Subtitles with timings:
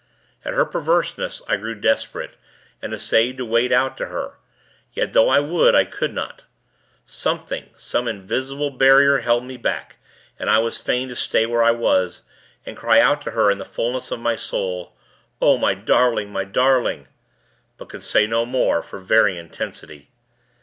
[0.43, 2.33] "At her perverseness, I grew desperate,
[2.81, 4.33] and essayed to wade out to her;
[4.93, 6.43] yet, though I would, I could not.
[7.05, 9.97] Something, some invisible barrier, held me back,
[10.39, 12.23] and I was fain to stay where I was,
[12.65, 14.95] and cry out to her in the fullness of my soul,
[15.39, 17.07] 'O, my Darling, my Darling'
[17.77, 20.09] but could say no more, for very intensity.